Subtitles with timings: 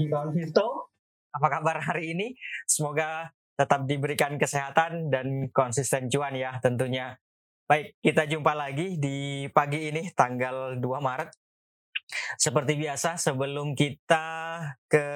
[0.00, 0.96] Pagi kawan Visto.
[1.28, 2.32] Apa kabar hari ini?
[2.64, 7.20] Semoga tetap diberikan kesehatan dan konsisten cuan ya tentunya.
[7.68, 11.36] Baik, kita jumpa lagi di pagi ini tanggal 2 Maret.
[12.40, 14.24] Seperti biasa, sebelum kita
[14.88, 15.06] ke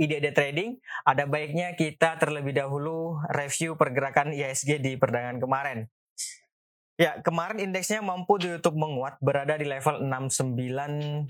[0.00, 5.78] ide-ide trading, ada baiknya kita terlebih dahulu review pergerakan ISG di perdagangan kemarin.
[6.96, 11.28] Ya, kemarin indeksnya mampu ditutup menguat berada di level 6921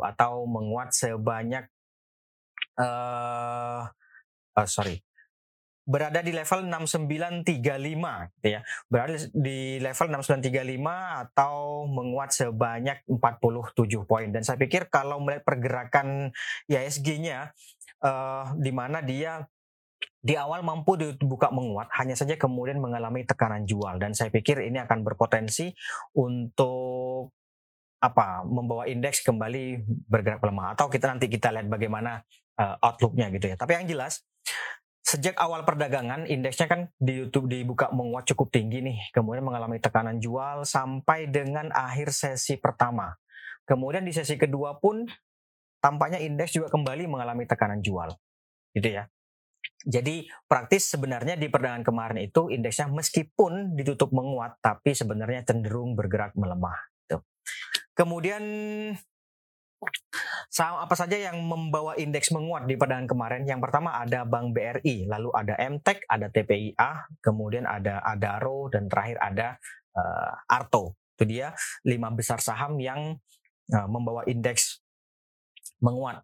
[0.00, 1.68] atau menguat sebanyak
[2.78, 3.82] uh,
[4.54, 5.02] uh, sorry.
[5.84, 8.64] Berada di level 6935 gitu ya.
[8.88, 14.32] Berada di level 6935 atau menguat sebanyak 47 poin.
[14.32, 16.32] Dan saya pikir kalau melihat pergerakan
[16.72, 17.52] ISG-nya
[18.00, 19.44] uh, di mana dia
[20.24, 24.00] di awal mampu dibuka menguat, hanya saja kemudian mengalami tekanan jual.
[24.00, 25.68] Dan saya pikir ini akan berpotensi
[26.16, 27.36] untuk
[28.00, 30.72] apa membawa indeks kembali bergerak melemah.
[30.72, 32.24] Atau kita nanti kita lihat bagaimana
[32.58, 33.56] uh, outlooknya gitu ya.
[33.58, 34.22] Tapi yang jelas
[35.04, 40.16] sejak awal perdagangan indeksnya kan di YouTube dibuka menguat cukup tinggi nih, kemudian mengalami tekanan
[40.16, 43.12] jual sampai dengan akhir sesi pertama.
[43.68, 45.04] Kemudian di sesi kedua pun
[45.80, 48.16] tampaknya indeks juga kembali mengalami tekanan jual.
[48.72, 49.04] Gitu ya.
[49.84, 56.32] Jadi praktis sebenarnya di perdagangan kemarin itu indeksnya meskipun ditutup menguat tapi sebenarnya cenderung bergerak
[56.36, 56.76] melemah.
[57.94, 58.42] Kemudian
[60.48, 63.42] Saham apa saja yang membawa indeks menguat di perdagangan kemarin?
[63.48, 69.18] Yang pertama ada Bank BRI, lalu ada MTEK, ada TPIA, kemudian ada Adaro, dan terakhir
[69.18, 69.48] ada
[69.96, 70.94] uh, Arto.
[71.14, 71.54] Itu dia
[71.86, 73.18] lima besar saham yang
[73.74, 74.82] uh, membawa indeks
[75.82, 76.22] menguat.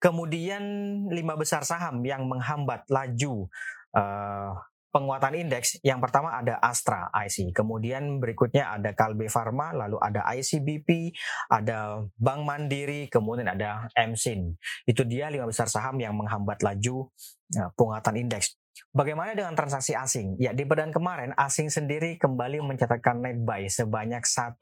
[0.00, 0.64] Kemudian
[1.12, 3.52] lima besar saham yang menghambat laju
[3.92, 4.52] uh,
[4.90, 11.14] penguatan indeks yang pertama ada Astra IC, kemudian berikutnya ada Kalbe Pharma, lalu ada ICBP,
[11.50, 14.54] ada Bank Mandiri, kemudian ada MSIN.
[14.84, 17.08] Itu dia lima besar saham yang menghambat laju
[17.50, 18.58] ya, penguatan indeks.
[18.90, 20.34] Bagaimana dengan transaksi asing?
[20.42, 24.58] Ya, di perdan kemarin asing sendiri kembali mencatatkan net buy sebanyak 1,7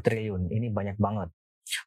[0.00, 0.48] triliun.
[0.48, 1.28] Ini banyak banget.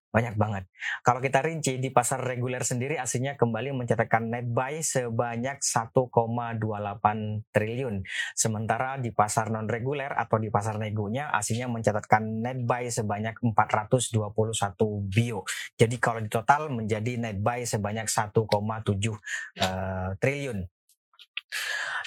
[0.09, 0.63] Banyak banget.
[1.03, 7.95] Kalau kita rinci di pasar reguler sendiri aslinya kembali mencatatkan net buy sebanyak 1,28 triliun.
[8.31, 15.11] Sementara di pasar non reguler atau di pasar negonya aslinya mencatatkan net buy sebanyak 421
[15.11, 15.43] bio.
[15.75, 20.63] Jadi kalau di total menjadi net buy sebanyak 1,7 uh, triliun.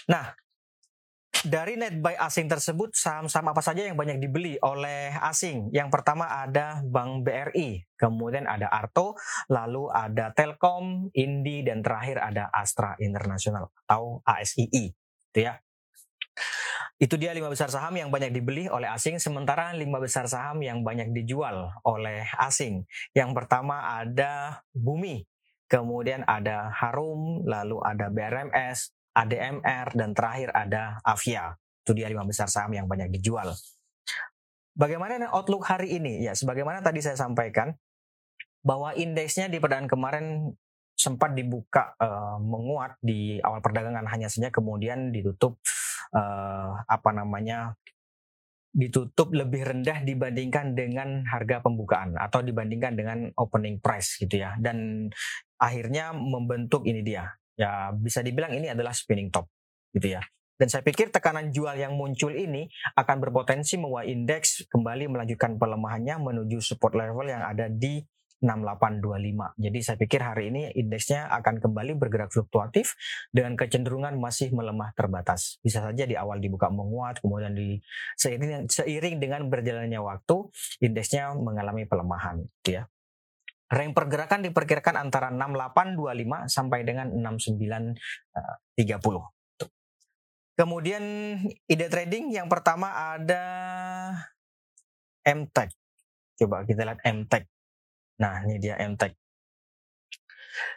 [0.09, 0.33] Nah,
[1.47, 5.71] dari net buy asing tersebut, saham-saham apa saja yang banyak dibeli oleh asing?
[5.71, 9.15] Yang pertama ada Bank BRI, kemudian ada Arto,
[9.47, 14.91] lalu ada Telkom, Indi, dan terakhir ada Astra International atau ASII.
[15.31, 15.63] Itu ya.
[16.99, 20.83] Itu dia lima besar saham yang banyak dibeli oleh asing, sementara lima besar saham yang
[20.83, 22.83] banyak dijual oleh asing.
[23.15, 25.23] Yang pertama ada Bumi,
[25.71, 31.59] kemudian ada Harum, lalu ada BRMS, ADMR, dan terakhir ada Avia.
[31.83, 33.51] Itu dia lima besar saham yang banyak dijual.
[34.79, 36.23] Bagaimana outlook hari ini?
[36.23, 37.75] Ya, sebagaimana tadi saya sampaikan,
[38.63, 40.27] bahwa indeksnya di perdagangan kemarin
[40.99, 45.63] sempat dibuka uh, menguat di awal perdagangan hanya saja kemudian ditutup
[46.11, 47.79] uh, apa namanya
[48.75, 55.09] ditutup lebih rendah dibandingkan dengan harga pembukaan atau dibandingkan dengan opening price gitu ya dan
[55.63, 59.51] akhirnya membentuk ini dia ya bisa dibilang ini adalah spinning top
[59.91, 60.23] gitu ya.
[60.59, 62.67] Dan saya pikir tekanan jual yang muncul ini
[62.99, 68.03] akan berpotensi membawa indeks kembali melanjutkan pelemahannya menuju support level yang ada di
[68.43, 69.55] 6825.
[69.59, 72.95] Jadi saya pikir hari ini indeksnya akan kembali bergerak fluktuatif
[73.35, 75.59] dengan kecenderungan masih melemah terbatas.
[75.63, 77.83] Bisa saja di awal dibuka menguat, kemudian di
[78.15, 80.37] seiring, seiring dengan berjalannya waktu
[80.83, 82.85] indeksnya mengalami pelemahan, gitu ya.
[83.69, 88.73] Rank pergerakan diperkirakan antara 6825 sampai dengan 6930.
[90.59, 91.05] Kemudian
[91.69, 93.45] ide trading yang pertama ada
[95.23, 95.71] MTech.
[96.41, 97.45] Coba kita lihat MTech.
[98.19, 99.15] Nah, ini dia MTech.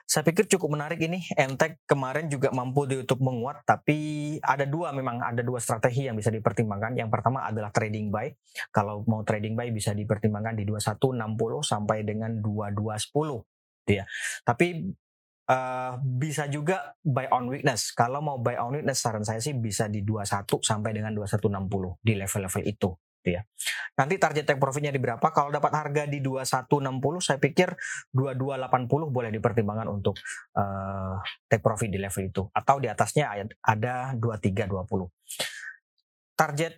[0.06, 1.24] Saya pikir cukup menarik ini.
[1.36, 6.30] Entek kemarin juga mampu ditutup menguat, tapi ada dua memang ada dua strategi yang bisa
[6.34, 6.98] dipertimbangkan.
[6.98, 8.32] Yang pertama adalah trading buy.
[8.70, 13.46] Kalau mau trading buy bisa dipertimbangkan di 2160 sampai dengan 2210
[13.82, 14.06] gitu ya.
[14.46, 14.68] Tapi
[15.50, 17.92] uh, bisa juga buy on weakness.
[17.92, 22.14] Kalau mau buy on weakness saran saya sih bisa di 21 sampai dengan 2160 di
[22.16, 22.92] level-level itu
[23.24, 23.42] ya.
[23.98, 25.24] Nanti target take profitnya di berapa?
[25.34, 27.70] Kalau dapat harga di 2160 saya pikir
[28.16, 30.18] 2280 boleh dipertimbangkan untuk
[30.58, 33.30] uh, take profit di level itu atau di atasnya
[33.62, 34.80] ada 2320.
[36.34, 36.74] Target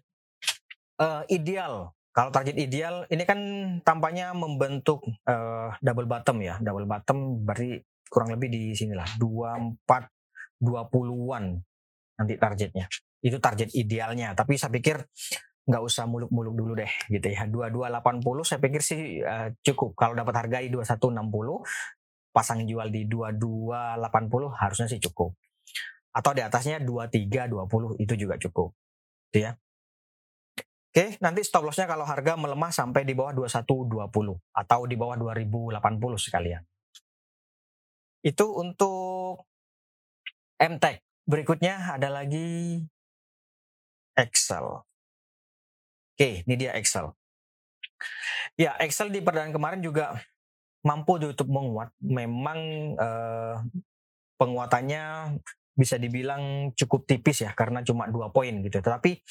[0.99, 3.39] uh, ideal kalau target ideal ini kan
[3.81, 6.61] tampaknya membentuk uh, double bottom ya.
[6.61, 9.81] Double bottom berarti kurang lebih di sinilah 24
[10.61, 11.57] 20-an
[12.21, 12.85] nanti targetnya.
[13.17, 15.01] Itu target idealnya, tapi saya pikir
[15.63, 17.47] nggak usah muluk-muluk dulu deh gitu ya.
[17.47, 19.95] 2280 saya pikir sih uh, cukup.
[19.95, 23.99] Kalau dapat harga di 2160 pasang jual di 2280
[24.59, 25.37] harusnya sih cukup.
[26.13, 28.75] Atau di atasnya 2320 itu juga cukup.
[29.31, 29.57] Gitu ya.
[30.93, 34.13] Oke, nanti stop lossnya kalau harga melemah sampai di bawah 2120
[34.53, 35.81] atau di bawah 2080
[36.21, 36.61] sekalian.
[38.21, 39.49] Itu untuk
[40.61, 41.01] MTech.
[41.25, 42.77] Berikutnya ada lagi
[44.13, 44.85] Excel.
[46.13, 47.09] Oke, ini dia Excel.
[48.53, 50.13] Ya, Excel di perdana kemarin juga
[50.85, 51.89] mampu ditutup menguat.
[52.05, 52.59] Memang
[52.93, 53.55] eh,
[54.37, 55.35] penguatannya
[55.73, 58.77] bisa dibilang cukup tipis ya karena cuma dua poin gitu.
[58.77, 59.25] Tetapi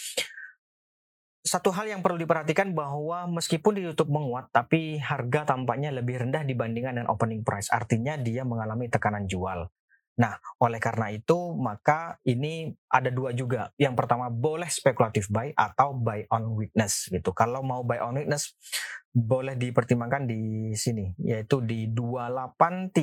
[1.42, 7.02] satu hal yang perlu diperhatikan bahwa meskipun ditutup menguat, tapi harga tampaknya lebih rendah dibandingkan
[7.02, 7.70] dengan opening price.
[7.70, 9.66] Artinya dia mengalami tekanan jual.
[10.12, 13.72] Nah, oleh karena itu maka ini ada dua juga.
[13.80, 17.32] Yang pertama boleh spekulatif buy atau buy on weakness gitu.
[17.32, 18.52] Kalau mau buy on weakness
[19.12, 22.96] boleh dipertimbangkan di sini yaitu di 2830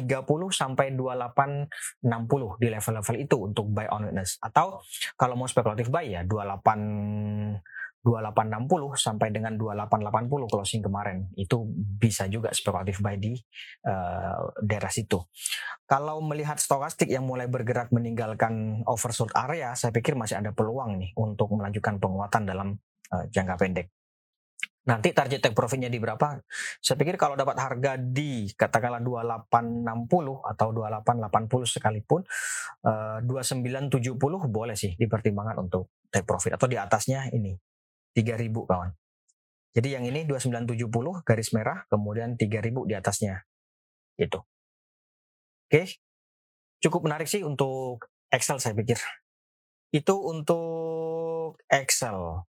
[0.49, 4.81] sampai 2860 di level-level itu untuk buy on weakness atau
[5.13, 7.61] kalau mau spekulatif buy ya 28
[7.99, 11.67] 2860 sampai dengan 2880 closing kemarin itu
[11.99, 13.35] bisa juga spekulatif buy di
[13.83, 15.19] uh, daerah situ.
[15.83, 21.11] Kalau melihat stokastik yang mulai bergerak meninggalkan oversold area, saya pikir masih ada peluang nih
[21.19, 22.67] untuk melanjutkan penguatan dalam
[23.11, 23.87] uh, jangka pendek.
[24.87, 26.39] Nanti target take profitnya di berapa?
[26.79, 29.85] Saya pikir kalau dapat harga di katakanlah 2860
[30.55, 32.23] atau 2880 sekalipun,
[32.87, 34.15] uh, 2970
[34.47, 37.53] boleh sih dipertimbangkan untuk take profit atau di atasnya ini
[38.19, 38.91] 3000 kawan.
[39.71, 43.47] Jadi yang ini 2970 garis merah, kemudian 3000 di atasnya.
[44.19, 44.43] Itu.
[45.69, 45.87] Oke.
[46.83, 48.99] Cukup menarik sih untuk Excel saya pikir.
[49.95, 52.43] Itu untuk Excel.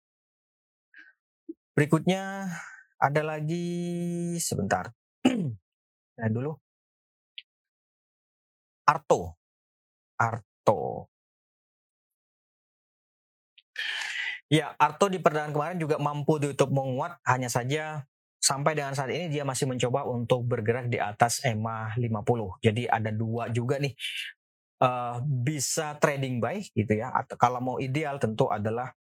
[1.75, 2.49] Berikutnya
[2.97, 3.67] ada lagi
[4.41, 4.89] sebentar.
[6.17, 6.55] nah, dulu.
[8.87, 9.35] Arto.
[10.17, 11.11] Arto.
[14.47, 18.07] Ya, Arto di perdagangan kemarin juga mampu ditutup menguat, hanya saja
[18.39, 22.63] sampai dengan saat ini dia masih mencoba untuk bergerak di atas EMA 50.
[22.63, 23.91] Jadi ada dua juga nih
[24.79, 27.11] uh, bisa trading buy gitu ya.
[27.11, 28.95] Atau kalau mau ideal tentu adalah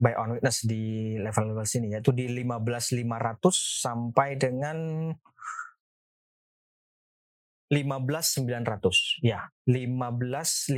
[0.00, 3.04] buy on witness di level-level sini yaitu di 15.500
[3.84, 5.12] sampai dengan
[7.70, 10.74] 15.900 ya 15.500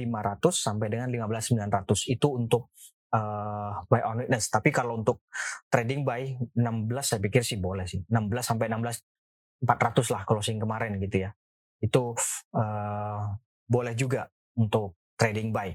[0.52, 2.68] sampai dengan 15.900 itu untuk
[3.12, 4.48] uh, buy on witness.
[4.48, 5.28] Tapi kalau untuk
[5.68, 8.00] trading buy 16 saya pikir sih boleh sih.
[8.08, 11.30] 16 sampai 16 400 lah closing kemarin gitu ya.
[11.78, 12.16] Itu
[12.56, 13.22] uh,
[13.68, 14.26] boleh juga
[14.58, 15.70] untuk trading buy.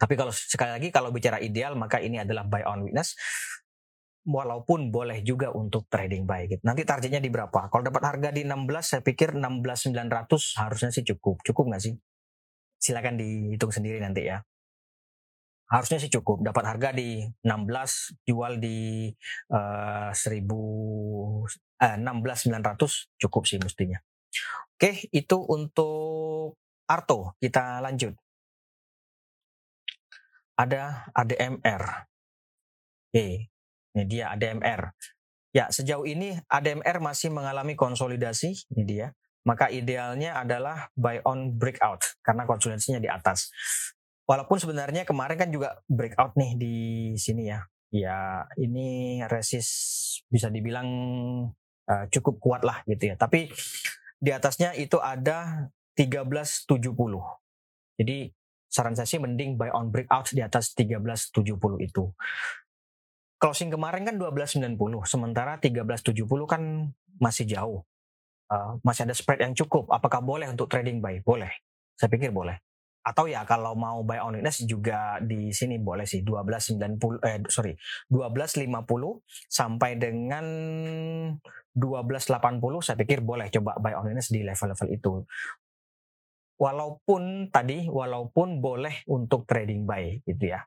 [0.00, 3.16] Tapi kalau sekali lagi kalau bicara ideal maka ini adalah buy on witness
[4.20, 6.60] walaupun boleh juga untuk trading buy gitu.
[6.64, 7.72] Nanti targetnya di berapa?
[7.72, 11.40] Kalau dapat harga di 16 saya pikir 16.900 harusnya sih cukup.
[11.44, 11.94] Cukup nggak sih?
[12.80, 14.40] Silakan dihitung sendiri nanti ya
[15.70, 19.06] harusnya sih cukup dapat harga di 16 jual di
[19.54, 20.42] uh, 1000
[21.78, 24.02] eh, 16900 cukup sih mestinya.
[24.74, 26.58] Oke, itu untuk
[26.90, 27.38] Arto.
[27.38, 28.18] Kita lanjut.
[30.58, 31.82] Ada ADMR.
[33.10, 33.50] Oke,
[33.94, 34.90] ini dia ADMR.
[35.50, 39.06] Ya, sejauh ini ADMR masih mengalami konsolidasi, ini dia.
[39.46, 43.50] Maka idealnya adalah buy on breakout karena konsolidasinya di atas.
[44.30, 46.76] Walaupun sebenarnya kemarin kan juga breakout nih di
[47.18, 47.66] sini ya.
[47.90, 50.86] Ya ini resist bisa dibilang
[51.90, 53.18] uh, cukup kuat lah gitu ya.
[53.18, 53.50] Tapi
[54.22, 55.66] di atasnya itu ada
[55.98, 56.70] 1370.
[57.98, 58.30] Jadi
[58.70, 62.14] saran saya sih mending buy on breakout di atas 1370 itu.
[63.42, 64.78] Closing kemarin kan 1290,
[65.10, 66.14] sementara 1370
[66.46, 66.62] kan
[67.18, 67.82] masih jauh.
[68.46, 69.90] Uh, masih ada spread yang cukup.
[69.90, 71.18] Apakah boleh untuk trading buy?
[71.18, 71.50] Boleh.
[71.98, 72.62] Saya pikir boleh
[73.00, 77.72] atau ya kalau mau buy on weakness juga di sini boleh sih 1290 eh sorry
[78.12, 80.44] 1250 sampai dengan
[81.72, 85.12] 1280 saya pikir boleh coba buy on weakness di level-level itu.
[86.60, 90.60] Walaupun tadi walaupun boleh untuk trading buy gitu ya.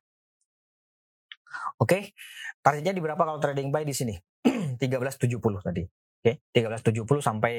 [1.77, 2.17] Oke
[2.65, 4.17] targetnya di berapa kalau trading buy di sini?
[4.81, 5.85] 1370 tadi.
[6.23, 7.53] Oke 1370 sampai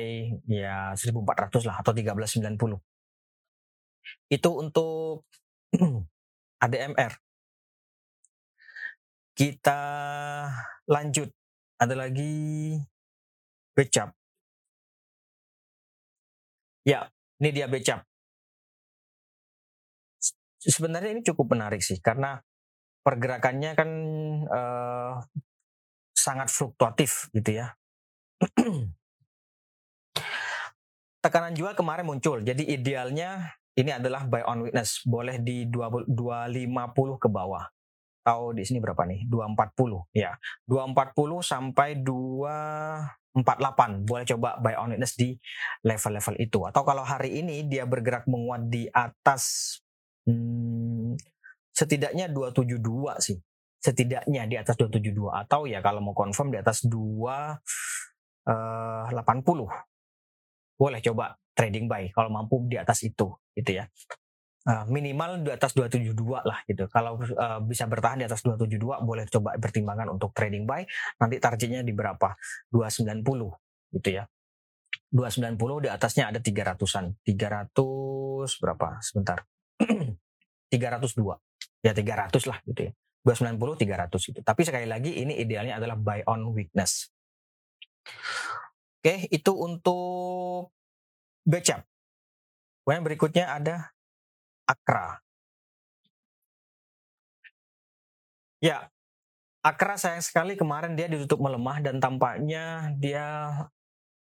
[0.50, 2.93] ya 1400 lah atau 1390
[4.28, 5.26] itu untuk
[6.64, 7.12] ADMR.
[9.34, 9.80] Kita
[10.86, 11.30] lanjut.
[11.74, 12.78] Ada lagi
[13.74, 14.14] becap.
[16.86, 17.10] Ya,
[17.42, 18.06] Ini dia becap.
[20.64, 22.40] Sebenarnya ini cukup menarik sih karena
[23.04, 23.90] pergerakannya kan
[24.48, 25.20] uh,
[26.16, 27.76] sangat fluktuatif gitu ya.
[31.24, 32.40] Tekanan jual kemarin muncul.
[32.40, 35.02] Jadi idealnya ini adalah buy on witness.
[35.02, 36.06] Boleh di 250
[37.18, 37.66] ke bawah.
[38.24, 39.26] Atau di sini berapa nih?
[39.26, 40.38] 240 ya.
[40.70, 45.34] 240 sampai 248 boleh coba buy on witness di
[45.82, 46.62] level-level itu.
[46.70, 49.74] Atau kalau hari ini dia bergerak menguat di atas
[50.24, 51.18] hmm,
[51.74, 52.78] setidaknya 272
[53.20, 53.36] sih.
[53.82, 57.58] Setidaknya di atas 272 atau ya kalau mau confirm di atas 280.
[58.48, 59.04] Uh,
[60.74, 63.86] boleh coba trading buy kalau mampu di atas itu gitu ya.
[64.64, 66.88] Uh, minimal di atas 272 lah gitu.
[66.88, 70.84] Kalau uh, bisa bertahan di atas 272 boleh coba pertimbangan untuk trading buy.
[71.20, 72.32] Nanti targetnya di berapa?
[72.72, 73.20] 290
[74.00, 74.24] gitu ya.
[75.12, 77.12] 290 di atasnya ada 300-an.
[77.22, 77.76] 300
[78.56, 78.88] berapa?
[79.04, 79.44] Sebentar.
[80.74, 82.92] 302 ya 300 lah gitu ya
[83.24, 87.12] 290 300 itu tapi sekali lagi ini idealnya adalah buy on weakness
[89.00, 90.72] oke itu untuk
[91.44, 91.84] backup
[92.84, 93.92] kemudian berikutnya ada
[94.64, 95.20] akra
[98.60, 98.88] ya
[99.64, 103.26] akra sayang sekali kemarin dia ditutup melemah dan tampaknya dia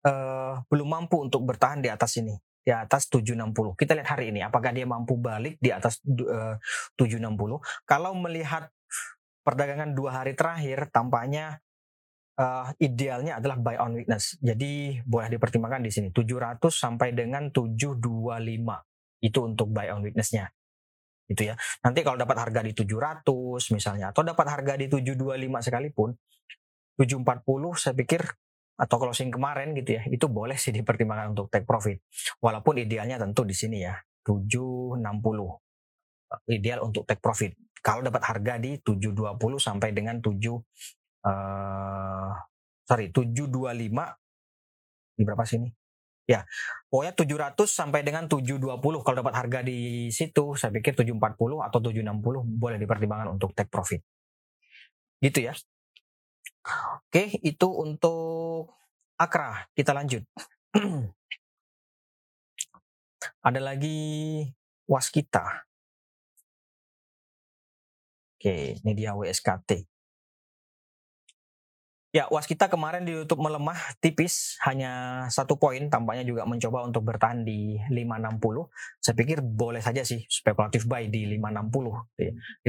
[0.08, 3.75] uh, belum mampu untuk bertahan di atas ini di atas 760.
[3.75, 6.56] Kita lihat hari ini apakah dia mampu balik di atas uh,
[6.96, 7.60] 760.
[7.84, 8.72] Kalau melihat
[9.44, 11.60] perdagangan dua hari terakhir tampaknya
[12.40, 14.38] uh, idealnya adalah buy on weakness.
[14.42, 20.50] Jadi boleh dipertimbangkan di sini 700 sampai dengan 725 itu untuk buy on weaknessnya
[21.32, 21.56] gitu ya.
[21.82, 23.24] Nanti kalau dapat harga di 700
[23.74, 26.10] misalnya atau dapat harga di 725 sekalipun
[27.00, 28.22] 740 saya pikir
[28.74, 32.02] atau closing kemarin gitu ya, itu boleh sih dipertimbangkan untuk take profit.
[32.42, 33.94] Walaupun idealnya tentu di sini ya,
[34.25, 34.98] 760.
[36.50, 37.54] Ideal untuk take profit.
[37.86, 40.42] Kalau dapat harga di 720 sampai dengan 7
[41.24, 42.32] uh,
[42.88, 45.70] sorry, 725 di berapa sini?
[46.24, 46.48] Ya,
[46.88, 52.63] pokoknya 700 sampai dengan 720 kalau dapat harga di situ, saya pikir 740 atau 760
[52.63, 54.00] boleh dipertimbangkan untuk take profit.
[55.20, 55.53] Gitu ya.
[57.12, 58.72] Oke, itu untuk
[59.20, 59.68] Akra.
[59.75, 60.24] Kita lanjut.
[63.48, 64.00] Ada lagi
[64.88, 65.68] Waskita.
[68.39, 69.92] Oke, ini dia WSKT.
[72.13, 75.89] Ya, waskita kemarin di YouTube melemah tipis, hanya satu poin.
[75.89, 78.70] Tampaknya juga mencoba untuk bertahan di 560.
[79.01, 82.13] Saya pikir boleh saja sih spekulatif buy di 560.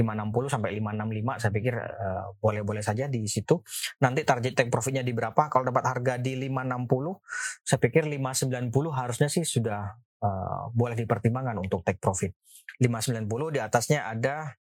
[0.01, 3.61] 560 sampai 565 saya pikir boleh boleh-boleh saja di situ.
[4.01, 5.45] Nanti target take profitnya di berapa?
[5.45, 7.21] Kalau dapat harga di 560,
[7.61, 9.93] saya pikir 590 harusnya sih sudah
[10.25, 12.33] uh, boleh dipertimbangkan untuk take profit.
[12.81, 14.57] 590 di atasnya ada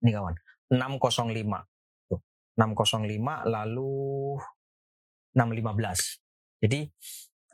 [0.00, 0.32] ini kawan,
[0.72, 1.68] 605
[2.60, 4.36] 605 lalu
[5.32, 6.60] 615.
[6.60, 6.80] Jadi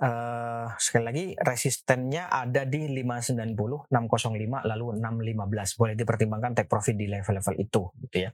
[0.03, 5.79] uh, sekali lagi resistennya ada di 590, 605 lalu 615.
[5.79, 8.31] Boleh dipertimbangkan take profit di level-level itu gitu ya.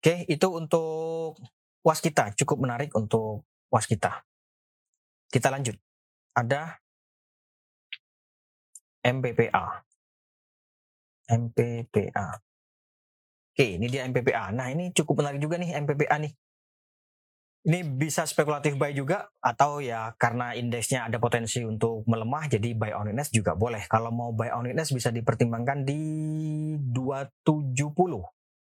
[0.00, 1.36] Oke, itu untuk
[1.84, 4.24] waskita cukup menarik untuk waskita.
[5.28, 5.76] Kita lanjut.
[6.32, 6.80] Ada
[9.04, 9.64] MPPA.
[11.30, 12.49] MPPA.
[13.60, 14.56] Oke, ini dia MPPA.
[14.56, 16.32] Nah, ini cukup menarik juga nih MPPA nih.
[17.68, 22.96] Ini bisa spekulatif buy juga atau ya karena indeksnya ada potensi untuk melemah jadi buy
[22.96, 23.84] on weakness juga boleh.
[23.84, 26.00] Kalau mau buy on weakness bisa dipertimbangkan di
[26.88, 27.92] 270.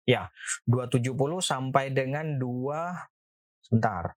[0.06, 0.30] Ya,
[0.70, 4.14] 270 sampai dengan 2 sebentar.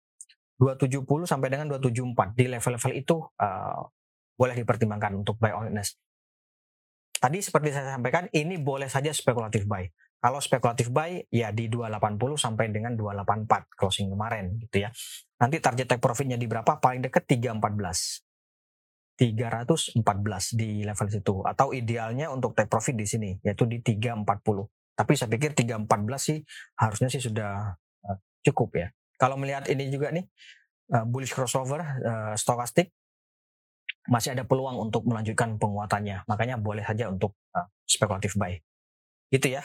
[0.60, 3.79] 270 sampai dengan 274 di level-level itu uh,
[4.36, 5.96] boleh dipertimbangkan untuk buy on weakness.
[7.15, 9.88] Tadi seperti saya sampaikan ini boleh saja spekulatif buy.
[10.25, 14.89] Kalau spekulatif buy ya di 280 sampai dengan 284 closing kemarin gitu ya.
[15.38, 16.82] Nanti target take profitnya di berapa?
[16.82, 18.25] Paling dekat 314.
[19.22, 20.01] 314
[20.58, 24.25] di level situ atau idealnya untuk take profit di sini yaitu di 340.
[24.98, 25.86] Tapi saya pikir 314
[26.17, 26.41] sih
[26.74, 27.77] harusnya sih sudah
[28.10, 28.88] uh, cukup ya.
[29.22, 30.25] Kalau melihat ini juga nih
[30.89, 32.89] uh, bullish crossover uh, stokastik
[34.10, 36.25] masih ada peluang untuk melanjutkan penguatannya.
[36.25, 37.38] Makanya boleh saja untuk
[37.86, 38.58] spekulatif buy.
[39.29, 39.62] Gitu ya.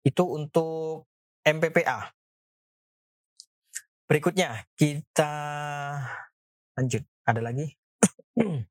[0.00, 1.08] Itu untuk
[1.44, 2.12] MPPA.
[4.08, 5.32] Berikutnya kita
[6.74, 7.04] lanjut.
[7.28, 7.68] Ada lagi?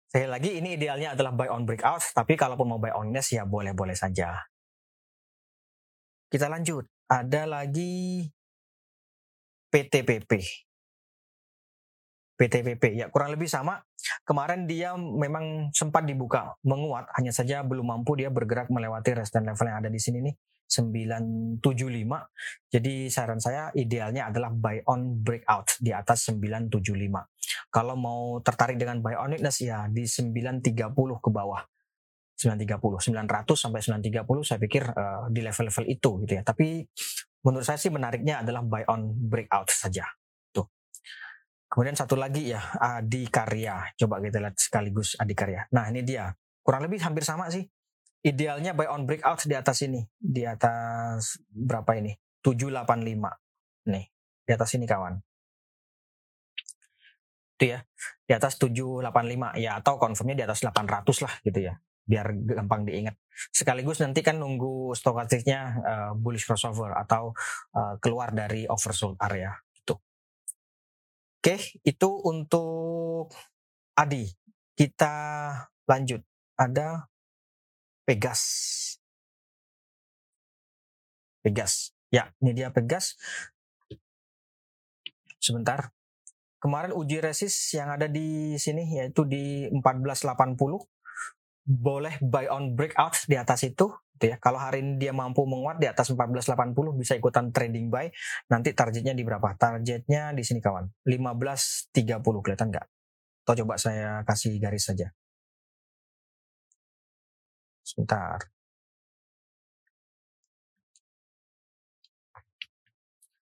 [0.08, 3.44] Sekali lagi ini idealnya adalah buy on breakout, tapi kalaupun mau buy on nest ya
[3.44, 4.48] boleh-boleh saja.
[6.28, 6.88] Kita lanjut.
[7.08, 8.28] Ada lagi
[9.72, 10.32] PTPP.
[12.38, 12.94] PTPP.
[12.94, 13.82] Ya kurang lebih sama.
[14.24, 19.68] Kemarin dia memang sempat dibuka menguat, hanya saja belum mampu dia bergerak melewati resistance level
[19.68, 20.36] yang ada di sini nih
[20.70, 21.64] 975.
[22.70, 27.72] Jadi saran saya idealnya adalah buy on breakout di atas 975.
[27.74, 31.64] Kalau mau tertarik dengan buy on weakness ya di 930 ke bawah.
[32.38, 36.46] 930, 900 sampai 930 saya pikir uh, di level-level itu gitu ya.
[36.46, 36.86] Tapi
[37.42, 40.06] menurut saya sih menariknya adalah buy on breakout saja.
[41.68, 43.92] Kemudian satu lagi ya Adi Karya.
[44.00, 45.68] Coba kita lihat sekaligus Adi Karya.
[45.76, 46.32] Nah ini dia.
[46.64, 47.68] Kurang lebih hampir sama sih.
[48.24, 50.04] Idealnya buy on breakout di atas ini.
[50.16, 52.16] Di atas berapa ini?
[52.40, 53.92] 785.
[53.92, 54.06] Nih.
[54.48, 55.20] Di atas ini kawan.
[57.60, 57.80] Itu ya.
[58.24, 59.60] Di atas 785.
[59.60, 61.76] Ya atau confirmnya di atas 800 lah gitu ya.
[62.08, 63.20] Biar gampang diingat.
[63.52, 67.36] Sekaligus nanti kan nunggu stokastiknya uh, bullish crossover atau
[67.76, 69.52] uh, keluar dari oversold area.
[71.48, 73.32] Oke, itu untuk
[73.96, 74.28] Adi.
[74.76, 75.16] Kita
[75.88, 76.20] lanjut.
[76.60, 77.08] Ada
[78.04, 78.44] Pegas.
[81.40, 81.96] Pegas.
[82.12, 83.16] Ya, ini dia Pegas.
[85.40, 85.96] Sebentar.
[86.60, 90.52] Kemarin uji resist yang ada di sini yaitu di 1480
[91.64, 94.38] boleh buy on breakout di atas itu gitu ya.
[94.42, 98.10] Kalau hari ini dia mampu menguat di atas 1480 bisa ikutan trading buy.
[98.50, 99.54] Nanti targetnya di berapa?
[99.56, 101.06] Targetnya di sini kawan.
[101.06, 102.88] 1530 kelihatan nggak?
[103.46, 105.08] Atau coba saya kasih garis saja.
[107.86, 108.42] Sebentar.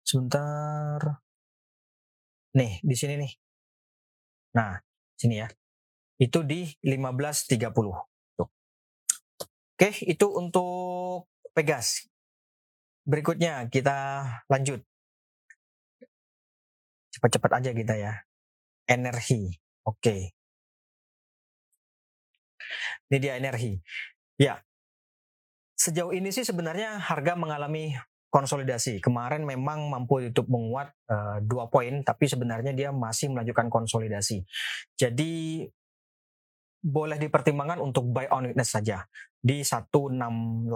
[0.04, 1.00] Sebentar.
[2.56, 3.32] Nih, di sini nih.
[4.56, 4.80] Nah,
[5.16, 5.48] sini ya
[6.18, 8.17] itu di 15.30.
[9.78, 12.10] Oke, itu untuk Pegas.
[13.06, 14.82] Berikutnya kita lanjut.
[17.14, 18.26] Cepat-cepat aja kita ya.
[18.90, 19.54] Energi.
[19.86, 20.34] Oke.
[23.06, 23.78] Ini dia energi.
[24.34, 24.58] Ya.
[25.78, 27.94] Sejauh ini sih sebenarnya harga mengalami
[28.34, 28.98] konsolidasi.
[28.98, 34.42] Kemarin memang mampu YouTube menguat uh, dua poin, tapi sebenarnya dia masih melanjutkan konsolidasi.
[34.98, 35.62] Jadi
[36.82, 39.06] boleh dipertimbangkan untuk buy on weakness saja
[39.38, 40.68] di 168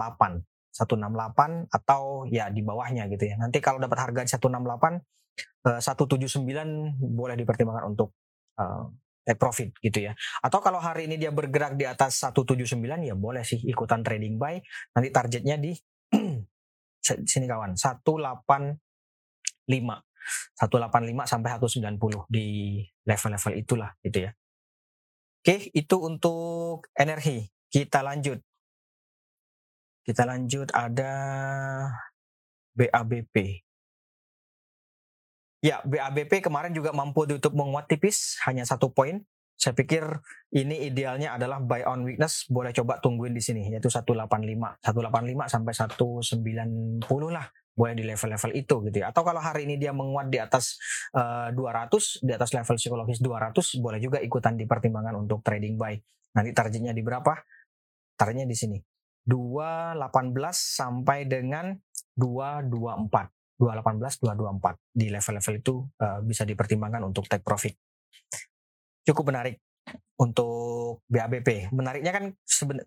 [0.73, 3.37] 168 atau ya di bawahnya gitu ya.
[3.37, 8.17] Nanti kalau dapat harga di 168 eh, 179 boleh dipertimbangkan untuk
[8.57, 8.89] uh,
[9.23, 10.17] take profit gitu ya.
[10.41, 14.57] Atau kalau hari ini dia bergerak di atas 179 ya boleh sih ikutan trading buy.
[14.97, 15.77] Nanti targetnya di
[17.31, 18.79] sini kawan 185
[19.69, 24.31] 185 sampai 190 di level-level itulah gitu ya.
[25.43, 27.43] Oke, itu untuk energi.
[27.67, 28.39] Kita lanjut.
[30.03, 31.11] Kita lanjut ada
[32.75, 33.63] BABP.
[35.63, 39.23] Ya, BABP kemarin juga mampu ditutup menguat tipis, hanya satu poin.
[39.55, 40.03] Saya pikir
[40.51, 44.27] ini idealnya adalah buy on weakness, boleh coba tungguin di sini, yaitu 185.
[44.83, 49.09] 185 sampai 190 lah boleh di level-level itu gitu ya.
[49.09, 50.77] Atau kalau hari ini dia menguat di atas
[51.15, 55.95] uh, eh, 200, di atas level psikologis 200, boleh juga ikutan dipertimbangkan untuk trading buy.
[56.37, 57.33] Nanti targetnya di berapa?
[58.13, 58.77] Targetnya di sini.
[59.25, 61.75] 218 sampai dengan
[62.17, 63.31] 224.
[63.59, 67.75] 218, 224 di level-level itu uh, bisa dipertimbangkan untuk take profit.
[69.03, 69.59] cukup menarik
[70.15, 71.73] untuk BABP.
[71.75, 72.25] Menariknya kan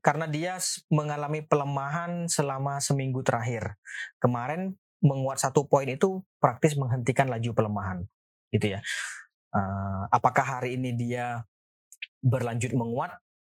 [0.01, 0.57] karena dia
[0.89, 3.77] mengalami pelemahan selama seminggu terakhir.
[4.17, 7.99] Kemarin menguat satu poin itu praktis menghentikan laju pelemahan,
[8.49, 8.81] gitu ya.
[9.53, 11.45] Uh, apakah hari ini dia
[12.25, 13.13] berlanjut menguat?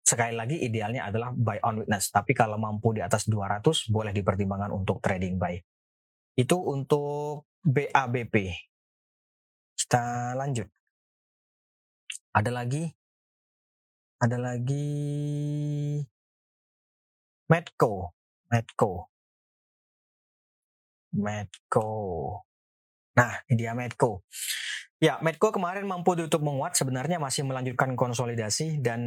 [0.09, 2.09] Sekali lagi idealnya adalah buy on witness.
[2.09, 5.61] Tapi kalau mampu di atas 200 boleh dipertimbangkan untuk trading buy.
[6.33, 8.57] Itu untuk BABP.
[9.77, 10.65] Kita lanjut.
[12.33, 12.89] Ada lagi
[14.19, 14.89] ada lagi
[17.49, 18.13] Medco,
[18.51, 19.09] Medco,
[21.17, 21.89] Medco.
[23.17, 24.27] Nah, ini dia Medco.
[24.99, 29.01] Ya, Medco kemarin mampu ditutup menguat, sebenarnya masih melanjutkan konsolidasi dan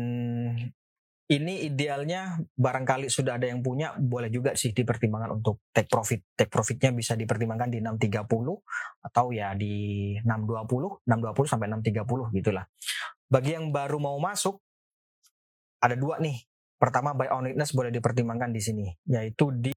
[1.32, 6.20] ini idealnya barangkali sudah ada yang punya, boleh juga sih dipertimbangkan untuk take profit.
[6.36, 8.28] Take profitnya bisa dipertimbangkan di 630
[9.08, 12.67] atau ya di 620, 620 sampai 630 gitulah.
[13.32, 14.60] Bagi yang baru mau masuk,
[15.80, 16.36] ada dua nih.
[16.76, 19.72] Pertama buy on weakness boleh dipertimbangkan di sini, yaitu di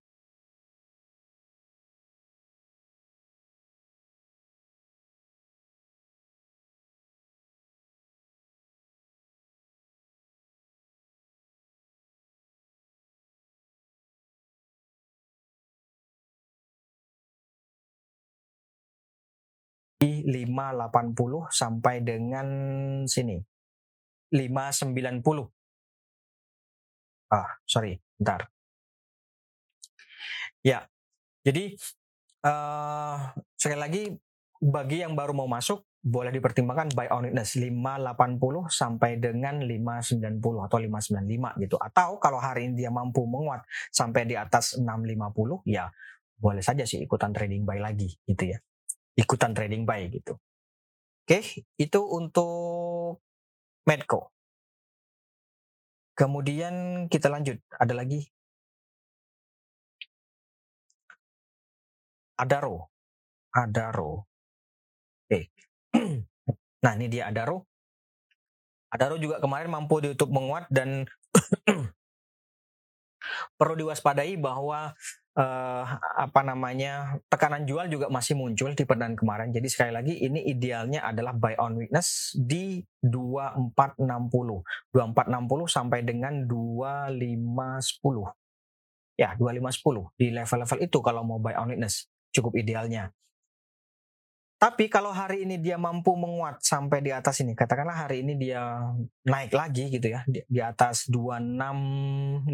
[20.05, 22.47] di 580 sampai dengan
[23.09, 23.41] sini
[24.29, 24.93] 590
[27.33, 28.45] ah sorry bentar
[30.61, 30.85] ya
[31.41, 31.73] jadi
[32.45, 34.13] uh, sekali lagi
[34.61, 40.21] bagi yang baru mau masuk boleh dipertimbangkan buy on witness 580 sampai dengan 590
[40.69, 41.81] atau 595 gitu.
[41.81, 45.89] Atau kalau hari ini dia mampu menguat sampai di atas 650 ya
[46.37, 48.61] boleh saja sih ikutan trading buy lagi gitu ya.
[49.15, 50.35] Ikutan trading buy gitu.
[51.25, 51.41] Oke,
[51.79, 53.23] itu untuk
[53.87, 54.35] Medco.
[56.15, 58.27] Kemudian kita lanjut, ada lagi.
[62.39, 62.91] Adaro.
[63.55, 64.27] Adaro.
[65.27, 65.51] Oke.
[66.85, 67.65] Nah, ini dia Adaro.
[68.93, 71.09] Adaro juga kemarin mampu ditutup menguat dan
[73.59, 74.93] perlu diwaspadai bahwa
[75.35, 79.51] uh, apa namanya tekanan jual juga masih muncul di perdana kemarin.
[79.51, 84.95] Jadi sekali lagi ini idealnya adalah buy on weakness di 2460.
[84.95, 88.35] 2460 sampai dengan 2510.
[89.15, 93.15] Ya, 2510 di level-level itu kalau mau buy on weakness cukup idealnya.
[94.65, 98.81] Tapi kalau hari ini dia mampu menguat sampai di atas ini, katakanlah hari ini dia
[99.29, 102.49] naik lagi gitu ya, di, di atas 2650,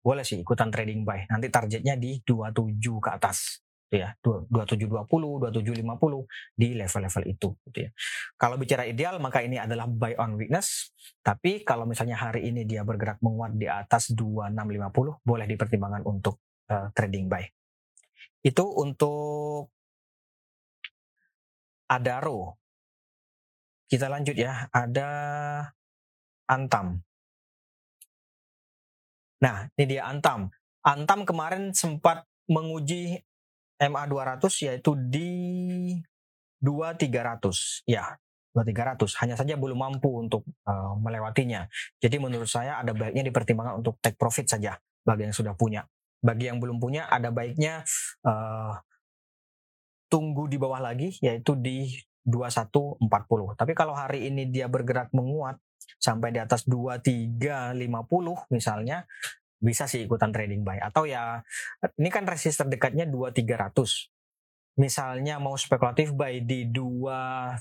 [0.00, 1.28] boleh sih ikutan trading buy.
[1.28, 3.60] Nanti targetnya di 27 ke atas.
[3.90, 4.16] Gitu ya.
[4.22, 7.90] 2720 2750 di level-level itu gitu ya.
[8.40, 10.94] Kalau bicara ideal maka ini adalah buy on weakness.
[11.20, 16.40] Tapi kalau misalnya hari ini dia bergerak menguat di atas 2650 boleh dipertimbangkan untuk
[16.72, 17.44] uh, trading buy.
[18.40, 19.68] Itu untuk
[21.90, 22.56] Adaro
[23.90, 24.70] kita lanjut ya.
[24.70, 25.10] Ada
[26.46, 27.09] Antam
[29.40, 30.52] Nah, ini dia Antam.
[30.84, 33.20] Antam kemarin sempat menguji
[33.80, 35.30] MA 200 yaitu di
[36.60, 37.88] 2300.
[37.88, 38.20] Ya,
[38.52, 39.20] 2300.
[39.24, 41.64] Hanya saja belum mampu untuk uh, melewatinya.
[42.00, 45.88] Jadi menurut saya ada baiknya dipertimbangkan untuk take profit saja bagi yang sudah punya.
[46.20, 47.80] Bagi yang belum punya ada baiknya
[48.28, 48.76] uh,
[50.12, 51.88] tunggu di bawah lagi yaitu di
[52.28, 53.00] 2140.
[53.56, 55.56] Tapi kalau hari ini dia bergerak menguat
[56.00, 57.76] sampai di atas 2350
[58.50, 59.04] misalnya
[59.60, 60.80] bisa sih ikutan trading buy.
[60.80, 61.44] Atau ya
[62.00, 67.60] ini kan resist terdekatnya 2300 misalnya mau spekulatif buy di 2310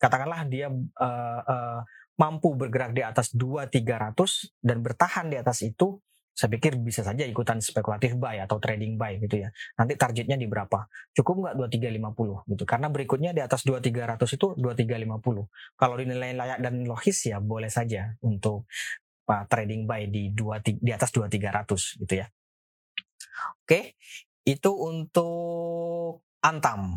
[0.00, 1.80] katakanlah dia uh, uh,
[2.20, 5.96] mampu bergerak di atas 2300 dan bertahan di atas itu
[6.40, 9.52] saya pikir bisa saja ikutan spekulatif buy atau trading buy gitu ya.
[9.76, 10.88] Nanti targetnya di berapa?
[11.12, 12.64] Cukup nggak 2350 gitu.
[12.64, 15.76] Karena berikutnya di atas 2300 itu 2350.
[15.76, 18.64] Kalau dinilai layak dan logis ya boleh saja untuk
[19.28, 22.26] uh, trading buy di dua di atas 2300 gitu ya.
[23.60, 24.00] Oke,
[24.48, 26.96] itu untuk Antam.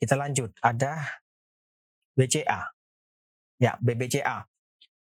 [0.00, 1.20] Kita lanjut, ada
[2.16, 2.72] BCA.
[3.60, 4.48] Ya, BBCA.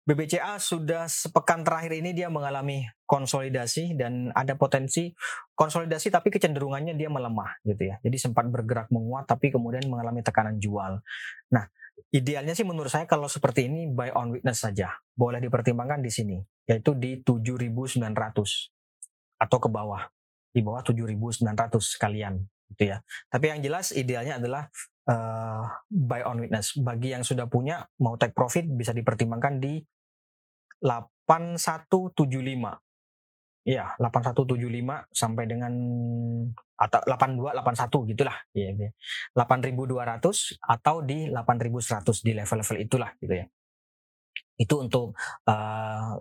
[0.07, 5.11] BBCA sudah sepekan terakhir ini dia mengalami konsolidasi dan ada potensi
[5.51, 7.99] konsolidasi tapi kecenderungannya dia melemah gitu ya.
[7.99, 11.03] Jadi sempat bergerak menguat tapi kemudian mengalami tekanan jual.
[11.51, 11.67] Nah,
[12.15, 14.95] idealnya sih menurut saya kalau seperti ini buy on weakness saja.
[15.11, 16.39] Boleh dipertimbangkan di sini
[16.71, 17.99] yaitu di 7.900
[19.43, 20.07] atau ke bawah.
[20.55, 21.43] Di bawah 7.900
[21.83, 22.39] sekalian
[22.71, 23.03] gitu ya.
[23.27, 24.71] Tapi yang jelas idealnya adalah
[25.11, 26.79] uh, buy on witness.
[26.79, 29.83] Bagi yang sudah punya mau take profit bisa dipertimbangkan di
[30.81, 32.81] 8175.
[33.67, 35.73] Iya, 8175 sampai dengan
[36.79, 38.37] atau 8281 gitulah.
[38.55, 38.89] Iya, ya.
[39.35, 43.45] 8200 atau di 8100 di level-level itulah gitu ya.
[44.55, 46.15] Itu untuk uh,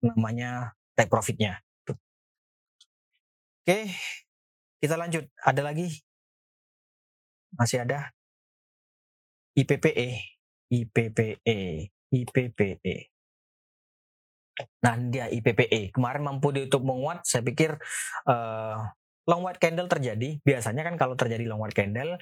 [0.00, 1.60] namanya take profitnya.
[3.60, 3.92] Oke,
[4.80, 5.28] kita lanjut.
[5.44, 6.00] Ada lagi?
[7.52, 8.08] Masih ada?
[9.52, 10.16] IPPE,
[10.72, 11.58] IPPE,
[12.08, 13.09] IPPE.
[14.58, 15.94] Nah, dia IPPE.
[15.94, 17.76] Kemarin mampu ditutup menguat, saya pikir
[18.28, 18.76] uh,
[19.28, 20.40] long white candle terjadi.
[20.42, 22.18] Biasanya kan kalau terjadi long white candle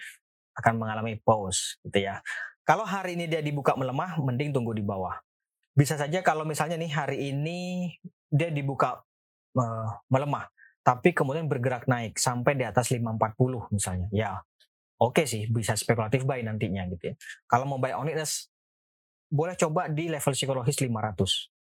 [0.58, 2.18] akan mengalami pause gitu ya.
[2.66, 5.16] Kalau hari ini dia dibuka melemah, mending tunggu di bawah.
[5.72, 7.88] Bisa saja kalau misalnya nih hari ini
[8.28, 9.00] dia dibuka
[9.56, 10.50] uh, melemah,
[10.82, 14.08] tapi kemudian bergerak naik sampai di atas 540 misalnya.
[14.12, 14.30] Ya,
[15.00, 17.16] oke okay sih bisa spekulatif buy nantinya gitu ya.
[17.46, 18.20] Kalau mau buy on it
[19.28, 21.57] boleh coba di level psikologis 500.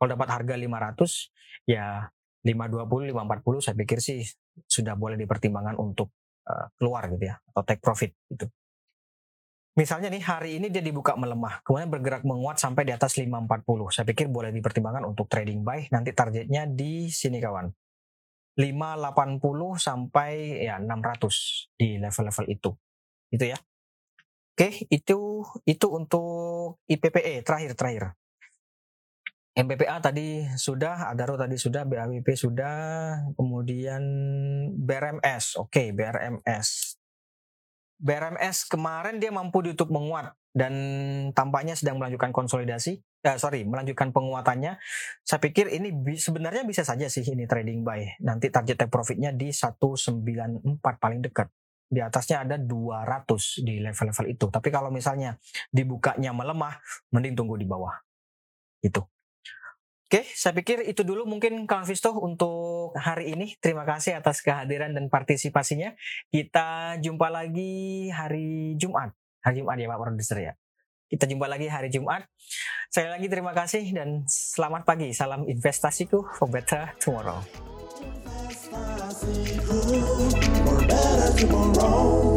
[0.00, 2.08] Kalau dapat harga 500 ya
[2.40, 4.24] 520 540 saya pikir sih
[4.64, 6.08] sudah boleh dipertimbangkan untuk
[6.48, 8.48] uh, keluar gitu ya atau take profit gitu.
[9.76, 13.64] Misalnya nih hari ini dia dibuka melemah, kemudian bergerak menguat sampai di atas 540.
[13.94, 15.86] Saya pikir boleh dipertimbangkan untuk trading buy.
[15.94, 17.70] Nanti targetnya di sini kawan.
[18.58, 19.40] 580
[19.78, 22.70] sampai ya 600 di level-level itu.
[23.30, 23.58] Itu ya.
[24.52, 28.04] Oke, itu itu untuk IPPE terakhir terakhir.
[29.50, 32.76] MPPA tadi sudah, Adaro tadi sudah, BAWP sudah,
[33.34, 34.02] kemudian
[34.78, 35.58] BRMS.
[35.58, 36.94] Oke, BRMS.
[38.00, 40.72] BRMS kemarin dia mampu ditutup menguat dan
[41.34, 43.02] tampaknya sedang melanjutkan konsolidasi.
[43.20, 44.80] Eh, sorry, melanjutkan penguatannya.
[45.20, 48.16] Saya pikir ini bi sebenarnya bisa saja sih ini trading buy.
[48.24, 50.24] Nanti target take profitnya di 194
[50.96, 51.52] paling dekat.
[51.90, 54.46] Di atasnya ada 200 di level-level itu.
[54.48, 55.36] Tapi kalau misalnya
[55.68, 56.80] dibukanya melemah,
[57.12, 57.92] mending tunggu di bawah.
[58.80, 59.04] Itu.
[60.10, 63.54] Oke, saya pikir itu dulu mungkin Kang Visto untuk hari ini.
[63.62, 65.94] Terima kasih atas kehadiran dan partisipasinya.
[66.34, 69.14] Kita jumpa lagi hari Jumat.
[69.46, 70.52] Hari Jumat ya Pak Produser ya.
[71.06, 72.26] Kita jumpa lagi hari Jumat.
[72.90, 75.14] Saya lagi terima kasih dan selamat pagi.
[75.14, 77.38] Salam investasiku for better tomorrow.
[80.58, 82.29] For better tomorrow.